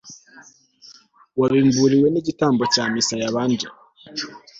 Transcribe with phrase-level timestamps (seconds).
[1.39, 3.67] wabimburiwe n igitambo cyamisa yabanje